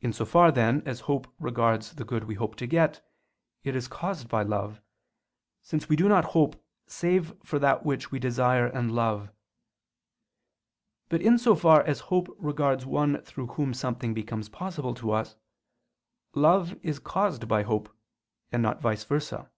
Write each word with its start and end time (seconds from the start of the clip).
In 0.00 0.12
so 0.12 0.24
far, 0.24 0.52
then, 0.52 0.84
as 0.86 1.00
hope 1.10 1.26
regards 1.40 1.96
the 1.96 2.04
good 2.04 2.22
we 2.28 2.36
hope 2.36 2.54
to 2.54 2.66
get, 2.68 3.04
it 3.64 3.74
is 3.74 3.88
caused 3.88 4.28
by 4.28 4.44
love: 4.44 4.80
since 5.62 5.88
we 5.88 5.96
do 5.96 6.08
not 6.08 6.26
hope 6.26 6.64
save 6.86 7.34
for 7.44 7.58
that 7.58 7.84
which 7.84 8.12
we 8.12 8.20
desire 8.20 8.66
and 8.68 8.92
love. 8.94 9.32
But 11.08 11.22
in 11.22 11.38
so 11.38 11.56
far 11.56 11.82
as 11.82 11.98
hope 12.06 12.28
regards 12.38 12.86
one 12.86 13.20
through 13.22 13.48
whom 13.48 13.74
something 13.74 14.14
becomes 14.14 14.48
possible 14.48 14.94
to 14.94 15.10
us, 15.10 15.34
love 16.36 16.76
is 16.80 17.00
caused 17.00 17.48
by 17.48 17.64
hope, 17.64 17.88
and 18.52 18.62
not 18.62 18.80
vice 18.80 19.02
versa. 19.02 19.50